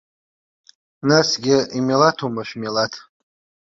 [1.07, 2.93] Насгьы имилаҭума шәмилаҭ?